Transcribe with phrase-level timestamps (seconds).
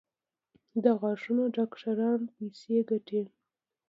[0.83, 3.21] د غاښونو ډاکټران پیسې ګټي؟